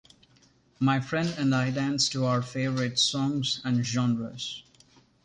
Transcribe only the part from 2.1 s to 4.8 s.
to our favourite songs and genres.